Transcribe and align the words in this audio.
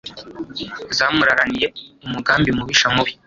Zamuraraniye 0.97 1.67
umugambi 2.05 2.49
mubisha 2.57 2.87
mubi 2.95 3.11